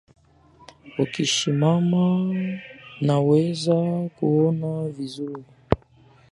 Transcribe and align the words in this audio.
Ukisimama 0.99 2.35
naweza 3.01 3.75
kuona 4.15 4.87
vizuri 4.87 5.43